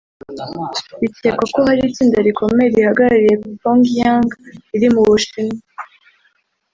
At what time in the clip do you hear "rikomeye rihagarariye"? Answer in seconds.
2.27-3.35